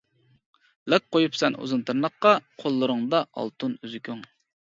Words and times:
لاك 0.93 1.03
قويۇپسەن 1.15 1.57
ئۇزۇن 1.65 1.83
تىرناققا، 1.89 2.33
قوللىرىڭدا 2.63 3.23
ئالتۇن 3.43 3.79
ئۈزۈكۈڭ. 3.83 4.27